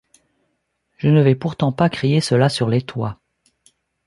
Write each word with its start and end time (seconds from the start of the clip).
Je 0.97 1.09
ne 1.09 1.21
vais 1.21 1.35
pourtant 1.35 1.71
pas 1.71 1.87
crier 1.87 2.21
cela 2.21 2.49
sur 2.49 2.67
les 2.69 2.81
toits… 2.81 3.19